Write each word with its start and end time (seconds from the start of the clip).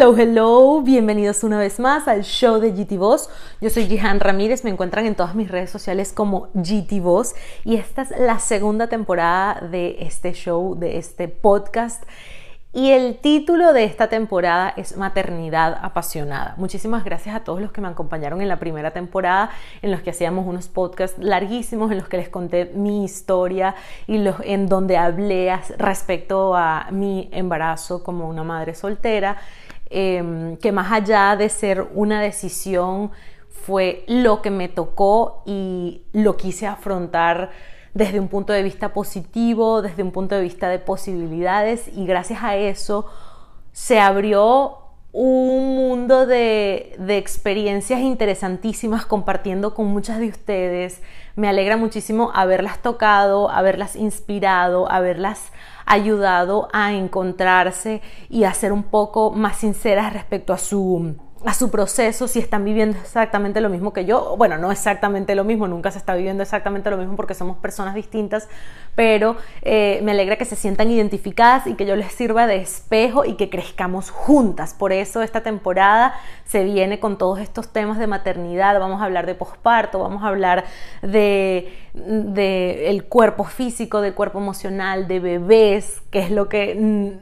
Hello, 0.00 0.16
hello, 0.16 0.80
bienvenidos 0.80 1.42
una 1.42 1.58
vez 1.58 1.80
más 1.80 2.06
al 2.06 2.22
show 2.22 2.60
de 2.60 2.70
GT 2.70 2.96
Voz. 2.98 3.28
Yo 3.60 3.68
soy 3.68 3.88
Jihan 3.88 4.20
Ramírez, 4.20 4.62
me 4.62 4.70
encuentran 4.70 5.06
en 5.06 5.16
todas 5.16 5.34
mis 5.34 5.50
redes 5.50 5.70
sociales 5.70 6.12
como 6.12 6.50
GT 6.54 7.00
Voz 7.00 7.34
y 7.64 7.74
esta 7.74 8.02
es 8.02 8.10
la 8.16 8.38
segunda 8.38 8.86
temporada 8.86 9.60
de 9.60 9.96
este 9.98 10.34
show, 10.34 10.76
de 10.78 10.98
este 10.98 11.26
podcast. 11.26 12.04
Y 12.72 12.90
el 12.90 13.18
título 13.18 13.72
de 13.72 13.82
esta 13.82 14.08
temporada 14.08 14.72
es 14.76 14.96
Maternidad 14.96 15.76
apasionada. 15.82 16.54
Muchísimas 16.58 17.02
gracias 17.02 17.34
a 17.34 17.40
todos 17.40 17.60
los 17.60 17.72
que 17.72 17.80
me 17.80 17.88
acompañaron 17.88 18.40
en 18.40 18.46
la 18.46 18.60
primera 18.60 18.92
temporada, 18.92 19.50
en 19.82 19.90
los 19.90 20.02
que 20.02 20.10
hacíamos 20.10 20.46
unos 20.46 20.68
podcasts 20.68 21.18
larguísimos, 21.18 21.90
en 21.90 21.98
los 21.98 22.08
que 22.08 22.18
les 22.18 22.28
conté 22.28 22.66
mi 22.66 23.02
historia 23.02 23.74
y 24.06 24.18
los, 24.18 24.36
en 24.44 24.68
donde 24.68 24.96
hablé 24.96 25.58
respecto 25.76 26.54
a 26.54 26.86
mi 26.92 27.28
embarazo 27.32 28.04
como 28.04 28.28
una 28.28 28.44
madre 28.44 28.76
soltera, 28.76 29.38
em, 29.90 30.56
que 30.56 30.72
más 30.72 30.92
allá 30.92 31.36
de 31.36 31.48
ser 31.48 31.88
una 31.94 32.20
decisión, 32.20 33.10
fue 33.68 34.04
lo 34.06 34.40
que 34.40 34.50
me 34.50 34.68
tocó 34.68 35.42
y 35.44 36.00
lo 36.14 36.38
quise 36.38 36.66
afrontar 36.66 37.50
desde 37.92 38.18
un 38.18 38.28
punto 38.28 38.54
de 38.54 38.62
vista 38.62 38.94
positivo, 38.94 39.82
desde 39.82 40.02
un 40.02 40.10
punto 40.10 40.34
de 40.34 40.40
vista 40.40 40.70
de 40.70 40.78
posibilidades. 40.78 41.88
Y 41.94 42.06
gracias 42.06 42.42
a 42.42 42.56
eso 42.56 43.06
se 43.72 44.00
abrió 44.00 44.78
un 45.12 45.76
de, 46.08 46.96
experiencias 47.18 48.00
interesantísimas 48.00 49.04
compartiendo 49.04 49.74
con 49.74 49.86
muchas 49.86 50.18
de 50.18 50.28
ustedes. 50.28 51.02
Me 51.36 51.48
alegra 51.48 51.76
muchísimo 51.76 52.30
haberlas 52.34 52.80
tocado, 52.80 53.50
haberlas 53.50 53.94
inspirado, 53.94 54.90
haberlas 54.90 55.52
ayudado 55.84 56.68
a 56.72 56.92
encontrarse 56.92 58.00
y 58.28 58.44
a 58.44 58.54
ser 58.54 58.72
un 58.72 58.82
poco 58.82 59.30
más 59.30 59.58
sinceras 59.58 60.12
respecto 60.12 60.52
a 60.52 60.58
su 60.58 61.16
a 61.44 61.54
su 61.54 61.70
proceso, 61.70 62.26
si 62.26 62.40
están 62.40 62.64
viviendo 62.64 62.98
exactamente 62.98 63.60
lo 63.60 63.68
mismo 63.68 63.92
que 63.92 64.04
yo. 64.04 64.36
Bueno, 64.36 64.58
no 64.58 64.72
exactamente 64.72 65.34
lo 65.34 65.44
mismo, 65.44 65.68
nunca 65.68 65.90
se 65.90 65.98
está 65.98 66.14
viviendo 66.14 66.42
exactamente 66.42 66.90
lo 66.90 66.96
mismo 66.96 67.14
porque 67.16 67.34
somos 67.34 67.58
personas 67.58 67.94
distintas, 67.94 68.48
pero 68.94 69.36
eh, 69.62 70.00
me 70.02 70.12
alegra 70.12 70.36
que 70.36 70.44
se 70.44 70.56
sientan 70.56 70.90
identificadas 70.90 71.66
y 71.66 71.74
que 71.74 71.86
yo 71.86 71.94
les 71.94 72.12
sirva 72.12 72.46
de 72.46 72.56
espejo 72.56 73.24
y 73.24 73.34
que 73.34 73.50
crezcamos 73.50 74.10
juntas. 74.10 74.74
Por 74.74 74.92
eso 74.92 75.22
esta 75.22 75.42
temporada 75.42 76.14
se 76.44 76.64
viene 76.64 76.98
con 76.98 77.18
todos 77.18 77.38
estos 77.38 77.68
temas 77.68 77.98
de 77.98 78.08
maternidad, 78.08 78.78
vamos 78.80 79.00
a 79.00 79.04
hablar 79.04 79.26
de 79.26 79.34
posparto, 79.34 80.00
vamos 80.00 80.24
a 80.24 80.28
hablar 80.28 80.64
de, 81.02 81.72
de 81.94 82.90
el 82.90 83.04
cuerpo 83.04 83.44
físico, 83.44 84.00
del 84.00 84.14
cuerpo 84.14 84.38
emocional, 84.38 85.06
de 85.06 85.20
bebés, 85.20 86.02
que 86.10 86.18
es 86.18 86.30
lo 86.30 86.48
que 86.48 86.74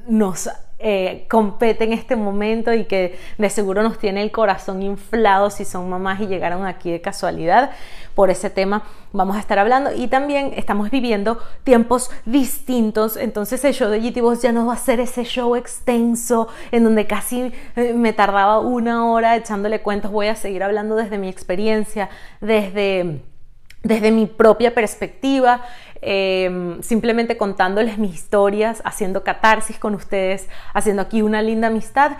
nos 0.08 0.48
eh, 0.78 1.24
compete 1.30 1.84
en 1.84 1.94
este 1.94 2.16
momento 2.16 2.74
y 2.74 2.84
que 2.84 3.18
de 3.38 3.48
seguro 3.48 3.82
nos 3.82 3.98
tiene 3.98 4.22
el 4.22 4.30
corazón 4.30 4.82
inflado 4.82 5.48
si 5.48 5.64
son 5.64 5.88
mamás 5.88 6.20
y 6.20 6.26
llegaron 6.26 6.66
aquí 6.66 6.90
de 6.90 7.00
casualidad. 7.00 7.70
Por 8.14 8.28
ese 8.30 8.50
tema 8.50 8.82
vamos 9.12 9.36
a 9.36 9.40
estar 9.40 9.58
hablando 9.58 9.92
y 9.94 10.08
también 10.08 10.52
estamos 10.54 10.90
viviendo 10.90 11.38
tiempos 11.64 12.10
distintos, 12.26 13.16
entonces 13.16 13.64
el 13.64 13.72
show 13.72 13.88
de 13.88 14.00
GT 14.00 14.42
ya 14.42 14.52
no 14.52 14.66
va 14.66 14.74
a 14.74 14.78
ser 14.78 15.00
ese 15.00 15.24
show 15.24 15.56
extenso 15.56 16.48
en 16.70 16.84
donde 16.84 17.06
casi 17.06 17.52
eh, 17.76 17.94
me 17.94 18.12
tardaba 18.12 18.60
una 18.60 19.10
hora 19.10 19.36
echándole 19.36 19.80
cuentos, 19.80 20.10
voy 20.10 20.26
a 20.26 20.36
seguir 20.36 20.62
hablando 20.62 20.96
desde 20.96 21.16
mi 21.16 21.28
experiencia, 21.28 22.10
desde 22.40 23.22
desde 23.86 24.10
mi 24.10 24.26
propia 24.26 24.74
perspectiva, 24.74 25.62
em, 26.00 26.82
simplemente 26.82 27.36
contándoles 27.36 27.98
mis 27.98 28.14
historias, 28.14 28.82
haciendo 28.84 29.22
catarsis 29.22 29.78
con 29.78 29.94
ustedes, 29.94 30.48
haciendo 30.74 31.02
aquí 31.02 31.22
una 31.22 31.42
linda 31.42 31.68
amistad 31.68 32.12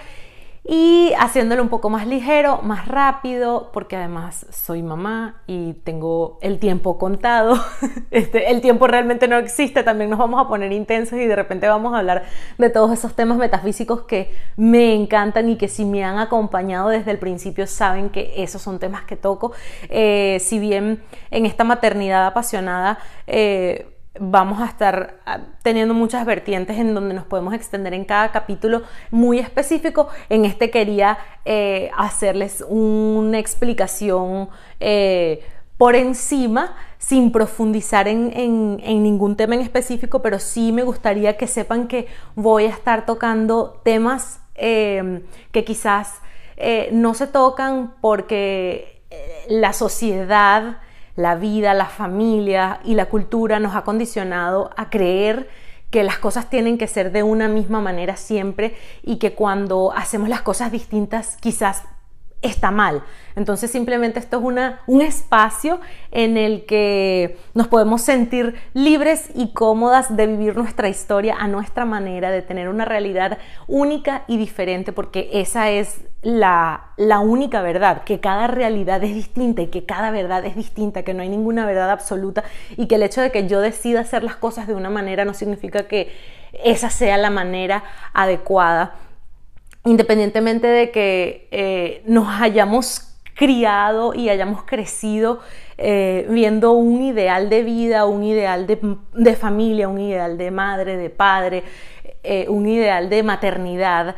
y 0.69 1.13
haciéndolo 1.17 1.63
un 1.63 1.69
poco 1.69 1.91
más 1.91 2.09
ligero, 2.09 2.61
más 2.63 2.89
rápido, 2.89 3.71
porque 3.73 3.95
además 3.95 4.47
soy 4.51 4.83
mamá 4.83 5.43
y 5.47 5.75
tengo 5.85 6.39
el 6.43 6.59
tiempo 6.59 6.99
contado. 6.99 7.57
Este, 8.11 8.51
el 8.51 8.63
tiempo 8.63 8.87
realmente 8.87 9.29
no 9.29 9.37
existe, 9.37 9.83
también 9.83 10.09
nos 10.09 10.19
vamos 10.19 10.43
a 10.43 10.49
poner 10.49 10.73
intensos 10.73 11.19
y 11.19 11.27
de 11.27 11.37
repente 11.37 11.69
vamos 11.69 11.93
a 11.95 11.99
hablar 11.99 12.25
de 12.57 12.71
todos 12.71 12.91
esos 12.93 13.15
temas 13.15 13.37
metafísicos 13.37 14.03
que 14.03 14.33
me 14.57 14.95
encantan 14.95 15.51
y 15.51 15.57
que 15.57 15.69
si 15.69 15.85
me 15.85 16.03
han 16.03 16.19
acompañado 16.19 16.89
desde 16.89 17.11
el 17.11 17.19
principio 17.19 17.67
saben 17.67 18.09
que 18.09 18.33
esos 18.37 18.63
son 18.63 18.79
temas 18.79 19.05
que 19.05 19.17
toco. 19.17 19.53
Eh, 19.91 20.39
si 20.41 20.59
bien 20.59 21.03
en 21.31 21.45
esta 21.45 21.65
maternidad 21.65 22.27
apasionada, 22.27 22.99
eh, 23.27 23.96
vamos 24.21 24.61
a 24.61 24.67
estar 24.67 25.21
ah, 25.27 25.41
teniendo 25.63 25.95
muchas 25.95 26.25
vertientes 26.25 26.79
en 26.79 26.95
donde 26.95 27.15
nos 27.15 27.25
podemos 27.25 27.55
extender 27.55 27.95
en 27.95 28.05
cada 28.05 28.33
capítulo 28.33 28.83
muy 29.11 29.39
específico. 29.39 30.09
En 30.29 30.45
este 30.45 30.71
quería 30.71 31.19
eh, 31.45 31.91
hacerles 31.97 32.65
una 32.69 33.39
explicación 33.39 34.49
eh, 34.81 35.45
por 35.79 35.95
encima, 35.95 36.75
sin 36.99 37.31
profundizar 37.31 38.09
en, 38.09 38.79
ningún 38.79 39.37
tema 39.37 39.55
en 39.55 39.61
específico, 39.61 40.23
pero 40.23 40.39
sí 40.39 40.73
me 40.73 40.83
gustaría 40.83 41.37
que 41.37 41.47
sepan 41.47 41.87
que 41.87 42.09
voy 42.35 42.65
a 42.65 42.71
estar 42.71 43.05
tocando 43.05 43.81
temas 43.85 44.41
eh, 44.55 45.23
que 45.53 45.65
quizás 45.65 46.21
no 46.93 47.13
se 47.13 47.27
tocan 47.27 47.93
porque 48.01 49.03
la 49.49 49.75
sociedad 49.75 50.79
la 51.17 51.35
vida, 51.35 51.75
la 51.75 51.87
familia 51.87 52.81
y 52.85 52.95
la 52.95 53.07
cultura 53.07 53.59
nos 53.59 53.75
ha 53.75 53.83
condicionado 53.83 54.71
a 54.77 54.91
creer 54.91 55.49
que 55.91 56.03
las 56.03 56.19
cosas 56.19 56.51
tienen 56.51 56.79
que 56.79 56.87
ser 56.87 57.11
de 57.11 57.23
una 57.23 57.49
misma 57.49 57.81
manera 57.81 58.17
siempre 58.17 58.77
y 59.03 59.17
que 59.17 59.35
cuando 59.35 59.93
hacemos 59.97 60.29
las 60.29 60.43
cosas 60.43 60.71
distintas 60.71 61.37
quizás 61.41 61.85
está 62.43 62.71
mal. 62.71 63.03
Entonces 63.35 63.71
simplemente 63.71 64.19
esto 64.19 64.39
es 64.39 64.45
una, 64.45 64.81
un 64.87 65.03
espacio 65.03 65.81
en 66.11 66.37
el 66.37 66.65
que 66.65 67.39
nos 67.55 67.69
podemos 67.69 68.03
sentir 68.03 68.55
libres 68.73 69.31
y 69.35 69.53
cómodas 69.53 70.17
de 70.17 70.27
vivir 70.27 70.57
nuestra 70.57 70.89
historia 70.89 71.37
a 71.39 71.49
nuestra 71.49 71.85
manera, 71.85 72.31
de 72.31 72.43
tener 72.43 72.69
una 72.69 72.85
realidad 72.85 73.39
única 73.67 74.25
y 74.27 74.39
diferente, 74.39 74.93
porque 74.93 75.29
esa 75.33 75.71
es 75.71 76.01
la, 76.23 76.93
la 76.97 77.21
única 77.21 77.63
verdad, 77.63 78.03
que 78.05 78.21
cada 78.21 78.47
realidad 78.47 79.05
es 79.05 79.15
distinta 79.15 79.63
y 79.63 79.69
que 79.69 79.85
cada 79.85 80.11
verdad 80.11 80.45
es 80.45 80.57
distinta, 80.57 81.03
que 81.03 81.15
no 81.15 81.23
hay 81.23 81.29
ninguna 81.29 81.67
verdad 81.67 81.91
absoluta 81.91 82.43
y 82.77 82.87
que 82.87 82.97
el 82.97 83.03
hecho 83.03 83.21
de 83.21 83.31
que 83.31 83.47
yo 83.47 83.61
decida 83.61 84.01
hacer 84.01 84.25
las 84.25 84.37
cosas 84.37 84.67
de 84.67 84.75
una 84.75 84.91
manera 84.91 85.25
no 85.25 85.35
significa 85.35 85.87
que 85.87 86.13
esa 86.65 86.91
sea 86.91 87.19
la 87.19 87.31
manera 87.31 87.85
adecuada 88.15 88.95
independientemente 89.87 90.67
de 90.67 90.91
que 90.91 91.49
eh, 91.53 92.03
nos 92.07 92.29
hayamos 92.41 93.15
criado 93.37 94.15
y 94.15 94.29
hayamos 94.29 94.65
crecido 94.65 95.41
eh, 95.79 96.27
viendo 96.29 96.73
un 96.73 97.03
ideal 97.03 97.49
de 97.49 97.63
vida, 97.63 98.07
un 98.07 98.25
ideal 98.25 98.67
de, 98.67 99.37
familia, 99.37 99.89
un 99.89 100.01
ideal 100.01 100.39
de 100.39 100.51
madre, 100.51 100.97
de 100.97 101.11
padre, 101.11 101.63
eh, 102.25 102.47
un 102.49 102.67
ideal 102.67 103.09
de 103.09 103.23
maternidad. 103.23 104.17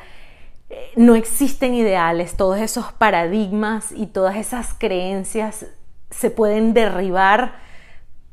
No 0.96 1.14
existen 1.14 1.74
ideales, 1.74 2.36
todos 2.36 2.58
esos 2.58 2.92
paradigmas 2.92 3.92
y 3.92 4.06
todas 4.06 4.36
esas 4.36 4.74
creencias 4.74 5.66
se 6.10 6.30
pueden 6.30 6.72
derribar 6.72 7.56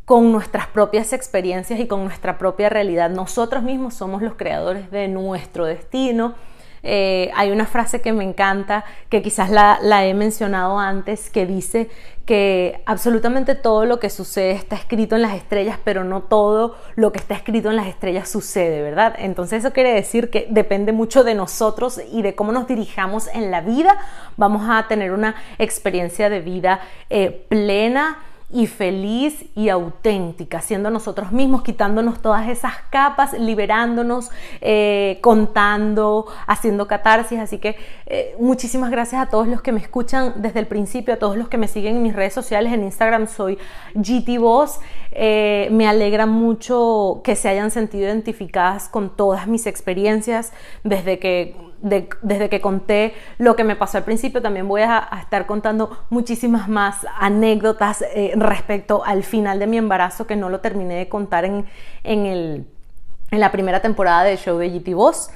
con 0.06 0.32
nuestras 0.32 0.68
propias 0.68 1.14
experiencias 1.14 1.80
y 1.80 1.88
con 1.88 2.04
nuestra 2.04 2.38
propia 2.38 2.70
realidad. 2.70 3.10
Nosotros 3.10 3.64
mismos 3.64 3.96
somos 3.96 4.22
los 4.22 4.36
creadores 4.36 4.92
de 4.92 5.08
nuestro 5.08 5.66
destino 5.66 6.36
eh, 6.88 7.32
hay 7.36 7.50
una 7.50 7.66
frase 7.66 8.00
que 8.00 8.14
me 8.14 8.24
encanta, 8.24 8.86
que 9.10 9.24
quizás 9.24 9.50
la, 9.50 10.06
he 10.06 10.14
mencionado 10.14 10.78
antes, 10.78 11.32
que 11.32 11.48
dice 11.48 11.90
que 12.28 12.84
absolutamente 12.86 13.56
todo 13.56 13.86
lo 13.86 14.00
que 14.00 14.12
sucede 14.12 14.52
está 14.52 14.76
escrito 14.76 15.16
en 15.16 15.24
las 15.24 15.34
estrellas, 15.34 15.80
pero 15.84 16.04
no 16.04 16.22
todo 16.22 16.76
lo 16.96 17.12
que 17.12 17.18
está 17.18 17.34
escrito 17.34 17.72
en 17.72 17.76
las 17.76 17.88
estrellas 17.88 18.30
sucede, 18.30 18.84
¿verdad? 18.84 19.16
Entonces 19.18 19.64
eso 19.64 19.74
quiere 19.74 19.94
decir 19.94 20.30
que 20.30 20.48
depende 20.52 20.92
mucho 20.92 21.24
de 21.24 21.34
nosotros 21.34 22.00
y 22.12 22.22
de 22.22 22.36
cómo 22.36 22.52
nos 22.52 22.68
dirijamos 22.68 23.28
en 23.34 23.50
la 23.50 23.62
vida, 23.62 23.98
vamos 24.38 24.68
a 24.70 24.88
tener 24.88 25.12
una 25.12 25.36
experiencia 25.58 26.30
de 26.30 26.42
vida 26.42 26.82
eh, 27.10 27.46
plena 27.50 28.20
y 28.50 28.68
feliz 28.68 29.46
y 29.56 29.70
auténtica, 29.70 30.62
siendo 30.62 30.92
nosotros 30.92 31.32
mismos, 31.32 31.64
quitándonos 31.64 32.22
todas 32.22 32.48
esas 32.48 32.74
capas, 32.92 33.34
liberándonos, 33.34 34.30
eh, 34.62 35.20
contando, 35.22 36.28
haciendo 36.46 36.88
catarsis. 36.88 37.40
Así 37.40 37.58
que 37.58 37.76
eh, 38.06 38.36
muchísimas 38.40 38.92
gracias 38.92 39.22
a 39.22 39.30
todos 39.30 39.48
los 39.48 39.62
que 39.62 39.72
me 39.72 39.80
escuchan 39.80 40.34
desde 40.38 40.60
el 40.60 40.68
principio, 40.68 41.16
a 41.16 41.18
todos 41.18 41.38
los 41.38 41.50
que 41.50 41.58
me 41.58 41.68
siguen 41.68 41.98
en 41.98 42.04
mis 42.04 42.16
redes 42.16 42.34
sociales. 42.34 42.72
En 42.72 42.84
Instagram 42.84 43.28
soy 43.28 43.58
GT 43.96 44.38
eh, 45.12 45.68
me 45.72 45.88
alegra 45.88 46.26
mucho 46.26 47.22
que 47.24 47.36
se 47.36 47.50
hayan 47.50 47.72
sentido 47.72 48.06
identificadas 48.06 48.90
con 48.90 49.16
todas 49.16 49.48
mis 49.48 49.68
experiencias 49.68 50.54
desde 50.84 51.20
que 51.20 51.56
desde 51.82 52.50
que 52.50 52.62
conté 52.62 53.14
lo 53.38 53.56
que 53.56 53.64
me 53.64 53.76
pasó 53.76 54.00
al 54.00 54.06
principio, 54.06 54.42
también 54.42 54.68
voy 54.68 54.82
a, 54.82 55.08
estar 55.22 55.46
contando 55.46 55.96
muchísimas 56.10 56.68
más 56.68 57.06
anécdotas 57.20 58.02
eh, 58.02 58.34
respecto 58.36 59.04
al 59.06 59.24
final 59.24 59.60
de 59.60 59.68
mi 59.68 59.78
embarazo 59.78 60.26
que 60.26 60.36
no 60.36 60.50
lo 60.50 60.62
terminé 60.62 60.96
de 60.96 61.10
contar 61.10 61.46
en, 61.46 61.66
en, 62.04 62.26
el, 62.26 62.66
en 63.30 63.40
la 63.40 63.52
primera 63.52 63.82
temporada 63.82 64.24
del 64.24 64.38
show 64.38 64.58
de 64.58 64.70
GT 64.70 64.96
Boss. 64.96 65.30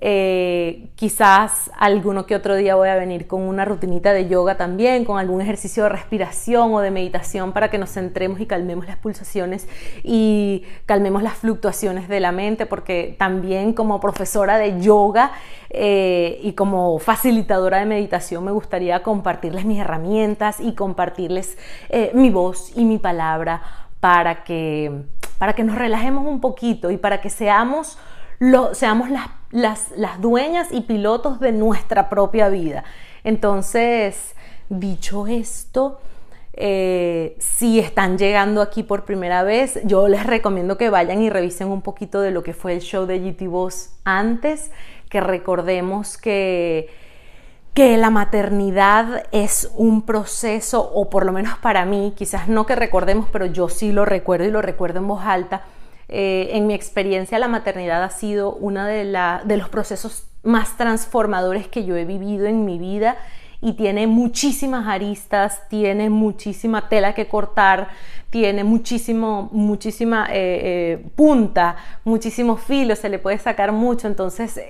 Eh, 0.00 0.90
quizás 0.94 1.72
alguno 1.76 2.24
que 2.24 2.36
otro 2.36 2.54
día 2.54 2.76
voy 2.76 2.88
a 2.88 2.94
venir 2.94 3.26
con 3.26 3.42
una 3.42 3.64
rutinita 3.64 4.12
de 4.12 4.28
yoga 4.28 4.56
también, 4.56 5.04
con 5.04 5.18
algún 5.18 5.40
ejercicio 5.40 5.82
de 5.82 5.88
respiración 5.88 6.72
o 6.72 6.80
de 6.80 6.92
meditación 6.92 7.52
para 7.52 7.68
que 7.68 7.78
nos 7.78 7.90
centremos 7.90 8.40
y 8.40 8.46
calmemos 8.46 8.86
las 8.86 8.96
pulsaciones 8.96 9.66
y 10.04 10.62
calmemos 10.86 11.22
las 11.24 11.34
fluctuaciones 11.34 12.08
de 12.08 12.20
la 12.20 12.30
mente, 12.30 12.64
porque 12.64 13.16
también 13.18 13.72
como 13.72 13.98
profesora 13.98 14.58
de 14.58 14.80
yoga 14.80 15.32
eh, 15.70 16.38
y 16.42 16.52
como 16.52 17.00
facilitadora 17.00 17.78
de 17.78 17.86
meditación 17.86 18.44
me 18.44 18.52
gustaría 18.52 19.02
compartirles 19.02 19.64
mis 19.64 19.80
herramientas 19.80 20.60
y 20.60 20.74
compartirles 20.74 21.58
eh, 21.88 22.12
mi 22.14 22.30
voz 22.30 22.72
y 22.76 22.84
mi 22.84 22.98
palabra 22.98 23.62
para 23.98 24.44
que, 24.44 25.02
para 25.38 25.54
que 25.54 25.64
nos 25.64 25.76
relajemos 25.76 26.24
un 26.24 26.40
poquito 26.40 26.92
y 26.92 26.98
para 26.98 27.20
que 27.20 27.30
seamos 27.30 27.98
seamos 28.72 29.10
las, 29.10 29.26
las, 29.50 29.90
dueñas 30.20 30.68
y 30.70 30.82
pilotos 30.82 31.40
de 31.40 31.52
nuestra 31.52 32.08
propia 32.08 32.48
vida. 32.48 32.84
Entonces, 33.24 34.34
dicho 34.68 35.26
esto, 35.26 36.00
eh, 36.52 37.36
si 37.38 37.78
están 37.78 38.18
llegando 38.18 38.62
aquí 38.62 38.82
por 38.82 39.04
primera 39.04 39.42
vez, 39.42 39.80
yo 39.84 40.08
les 40.08 40.26
recomiendo 40.26 40.76
que 40.76 40.90
vayan 40.90 41.22
y 41.22 41.30
revisen 41.30 41.68
un 41.68 41.82
poquito 41.82 42.20
de 42.20 42.30
lo 42.30 42.42
que 42.42 42.52
fue 42.52 42.72
el 42.72 42.80
show 42.80 43.06
de 43.06 43.20
GT 43.20 43.48
Boss 43.48 43.92
antes, 44.04 44.70
que 45.08 45.20
recordemos 45.20 46.18
que, 46.18 46.88
que 47.74 47.96
la 47.96 48.10
maternidad 48.10 49.24
es 49.32 49.70
un 49.76 50.02
proceso, 50.02 50.90
o 50.94 51.08
por 51.08 51.24
lo 51.24 51.32
menos 51.32 51.58
para 51.58 51.84
mí, 51.84 52.12
quizás 52.16 52.48
no 52.48 52.66
que 52.66 52.74
recordemos, 52.74 53.28
pero 53.32 53.46
yo 53.46 53.68
sí 53.68 53.92
lo 53.92 54.04
recuerdo 54.04 54.46
y 54.46 54.50
lo 54.50 54.60
recuerdo 54.60 54.98
en 54.98 55.08
voz 55.08 55.24
alta, 55.24 55.62
eh, 56.08 56.50
en 56.52 56.66
mi 56.66 56.74
experiencia 56.74 57.38
la 57.38 57.48
maternidad 57.48 58.02
ha 58.02 58.10
sido 58.10 58.54
uno 58.54 58.84
de, 58.84 59.04
los 59.04 59.68
procesos 59.68 60.26
más 60.42 60.76
transformadores 60.78 61.68
que 61.68 61.84
yo 61.84 61.96
he 61.96 62.06
vivido 62.06 62.46
en 62.46 62.64
mi 62.64 62.78
vida 62.78 63.18
y 63.60 63.74
tiene 63.74 64.06
muchísimas 64.06 64.86
aristas, 64.86 65.68
tiene 65.68 66.08
muchísima 66.08 66.88
tela 66.88 67.12
que 67.14 67.26
cortar, 67.26 67.88
tiene 68.30 68.64
muchísimo, 68.64 69.50
muchísima 69.52 70.28
eh, 70.30 70.60
eh, 71.02 71.10
punta, 71.16 71.76
muchísimo 72.04 72.56
filo, 72.56 72.94
se 72.96 73.08
le 73.08 73.18
puede 73.18 73.38
sacar 73.38 73.72
mucho. 73.72 74.06
Entonces, 74.06 74.60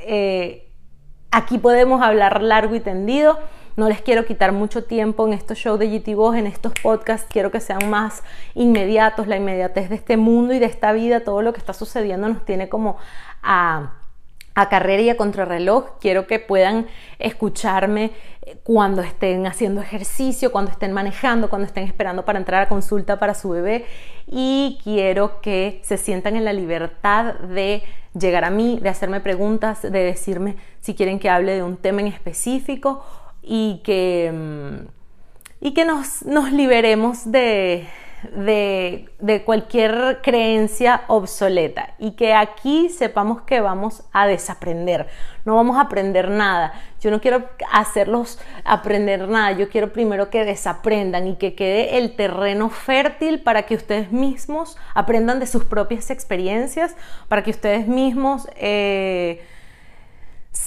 aquí 1.31 1.59
podemos 1.59 2.03
hablar 2.03 2.43
largo 2.43 2.75
y 2.75 2.81
tendido. 2.81 3.39
No 3.79 3.89
les 3.89 4.03
quiero 4.03 4.27
quitar 4.27 4.51
mucho 4.51 4.83
tiempo 4.83 5.25
en 5.25 5.33
estos 5.33 5.57
shows 5.57 5.79
de 5.79 5.87
GT 5.87 6.09
en 6.37 6.49
estos 6.49 6.73
podcasts. 6.83 7.29
Quiero 7.31 7.53
que 7.53 7.61
sean 7.61 7.89
más 7.89 8.25
inmediatos, 8.57 9.29
la 9.29 9.37
inmediatez 9.37 9.89
de 9.89 9.95
este 9.95 10.17
mundo 10.17 10.53
y 10.53 10.59
de 10.59 10.67
esta 10.67 10.91
vida. 10.91 11.21
Todo 11.21 11.43
lo 11.43 11.53
que 11.53 11.61
está 11.61 11.73
sucediendo 11.73 12.29
nos 12.29 12.45
tiene 12.45 12.69
como 12.69 12.97
a 13.41 13.93
a 14.57 14.69
carrera 14.69 15.03
y 15.03 15.11
a 15.11 15.17
contrarreloj. 15.17 15.99
Quiero 16.01 16.27
que 16.27 16.41
puedan 16.41 16.89
escucharme 17.21 18.11
eh, 18.43 18.59
cuando 18.65 19.03
estén 19.03 19.47
haciendo 19.47 19.81
ejercicio, 19.81 20.51
cuando 20.51 20.73
estén 20.73 20.93
manejando, 20.93 21.49
cuando 21.49 21.65
estén 21.65 21.85
esperando 21.85 22.25
para 22.25 22.41
entrar 22.41 22.63
a 22.63 22.69
consulta 22.69 23.21
para 23.21 23.35
su 23.35 23.51
bebé. 23.51 23.87
Y 24.27 24.81
quiero 24.83 25.41
que 25.41 25.81
se 25.85 25.97
sientan 25.97 26.35
en 26.35 26.45
la 26.45 26.53
libertad 26.53 27.35
de 27.35 27.85
llegar 28.19 28.45
a 28.45 28.51
mí, 28.51 28.81
de 28.83 28.89
hacerme 28.89 29.21
preguntas, 29.21 29.83
de 29.83 29.91
decirme 29.91 30.57
si 30.81 30.97
quieren 30.97 31.21
que 31.21 31.31
hable 31.31 31.53
de 31.55 31.63
un 31.63 31.77
tema 31.77 32.01
en 32.01 32.09
específico 32.09 33.05
y 33.43 33.81
que, 33.85 34.33
mm, 34.33 35.67
y 35.67 35.75
que 35.75 35.85
nos, 35.85 36.23
nos 36.25 36.53
liberemos 36.53 37.31
de, 37.31 37.87
de, 39.21 39.43
cualquier 39.45 40.21
creencia 40.23 41.03
obsoleta 41.07 41.95
y 41.99 42.13
que 42.13 42.35
aquí 42.35 42.89
sepamos 42.89 43.43
que 43.43 43.61
vamos 43.61 44.03
a 44.13 44.27
desaprender, 44.27 45.07
no 45.45 45.57
vamos 45.57 45.77
a 45.77 45.83
aprender 45.83 46.31
nada. 46.31 46.73
Yo 47.01 47.11
no 47.11 47.21
quiero 47.21 47.49
hacerlos 47.71 48.41
aprender 48.65 49.29
nada, 49.29 49.53
yo 49.53 49.69
quiero 49.69 49.93
primero 49.93 50.31
que 50.31 50.45
desaprendan 50.45 51.29
y 51.29 51.37
que 51.37 51.55
quede 51.55 51.99
el 51.99 52.17
terreno 52.17 52.71
fértil 52.71 53.41
para 53.41 53.63
que 53.63 53.77
ustedes 53.77 54.11
mismos 54.11 54.77
aprendan 54.95 55.39
de 55.39 55.47
sus 55.47 55.65
propias 55.65 56.11
experiencias, 56.11 56.97
para 57.29 57.43
que 57.43 57.51
ustedes 57.51 57.87
mismos... 57.87 58.49
Eh, 58.57 59.43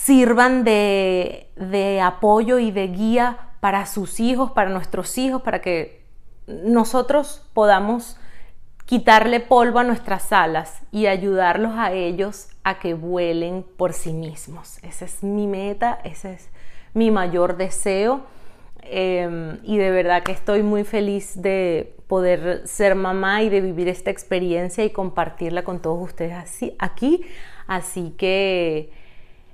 sirvan 0.04 0.64
de, 0.64 2.02
apoyo 2.04 2.58
y 2.58 2.72
de 2.72 2.88
guía 2.88 3.38
para 3.60 3.86
sus 3.86 4.20
hijos, 4.20 4.52
para 4.52 4.72
nuestros 4.72 5.18
hijos, 5.20 5.44
para 5.44 5.62
que 5.62 6.04
nosotros 6.48 7.48
podamos 7.54 8.18
quitarle 8.86 9.40
polvo 9.40 9.78
a 9.78 9.84
nuestras 9.84 10.34
alas 10.34 10.82
y 10.92 11.06
ayudarlos 11.06 11.74
a 11.76 11.92
ellos 11.94 12.48
a 12.64 12.80
que 12.80 12.96
vuelen 12.96 13.64
por 13.78 13.94
sí 13.94 14.12
mismos. 14.12 14.80
Esa 14.84 15.06
es 15.06 15.24
mi 15.24 15.46
meta, 15.46 16.00
ese 16.04 16.34
es 16.34 16.50
mi 16.96 17.12
mayor 17.12 17.58
deseo. 17.58 18.22
Em, 18.82 19.60
y 19.64 19.78
de 19.78 19.92
verdad 19.92 20.24
que 20.24 20.32
estoy 20.32 20.64
muy 20.64 20.84
feliz 20.84 21.40
de 21.40 21.96
poder 22.08 22.64
ser 22.66 22.96
mamá 22.96 23.44
y 23.44 23.50
de 23.50 23.62
vivir 23.62 23.88
esta 23.88 24.10
experiencia 24.10 24.84
y 24.84 24.90
compartirla 24.90 25.64
con 25.64 25.80
todos 25.80 26.02
ustedes 26.02 26.34
así, 26.34 26.76
aquí. 26.80 27.24
Así 27.68 28.16
que 28.18 29.01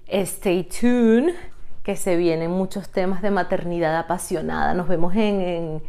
Stay 0.09 0.63
tuned, 0.63 1.33
que 1.83 1.95
se 1.95 2.15
vienen 2.15 2.51
muchos 2.51 2.89
temas 2.89 3.21
de 3.21 3.31
maternidad 3.31 3.97
apasionada. 3.97 4.73
Nos 4.73 4.87
vemos 4.87 5.13
en, 5.15 5.81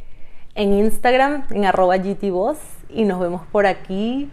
Instagram, 0.54 1.44
en 1.50 1.64
arroba 1.64 1.96
GTVoz, 1.98 2.58
y 2.88 3.04
nos 3.04 3.20
vemos 3.20 3.42
por 3.52 3.66
aquí. 3.66 4.30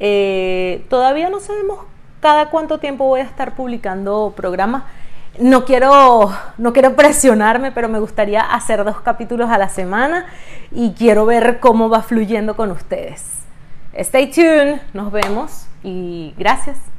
Eh, 0.00 0.84
todavía 0.88 1.30
no 1.30 1.38
sabemos 1.38 1.80
cada 2.20 2.50
cuánto 2.50 2.78
tiempo 2.78 3.04
voy 3.04 3.20
a 3.20 3.24
estar 3.24 3.54
publicando 3.54 4.32
programas. 4.34 4.84
No 5.38 5.64
quiero, 5.64 6.32
no 6.58 6.72
quiero 6.72 6.96
presionarme, 6.96 7.72
pero 7.72 7.88
me 7.88 7.98
gustaría 7.98 8.40
hacer 8.40 8.84
dos 8.84 9.00
capítulos 9.00 9.50
a 9.50 9.58
la 9.58 9.68
semana 9.68 10.26
y 10.72 10.92
quiero 10.92 11.26
ver 11.26 11.60
cómo 11.60 11.88
va 11.88 12.02
fluyendo 12.02 12.56
con 12.56 12.70
ustedes. 12.70 13.24
Stay 13.92 14.30
tuned, 14.30 14.80
nos 14.92 15.12
vemos 15.12 15.66
y 15.82 16.34
gracias. 16.36 16.93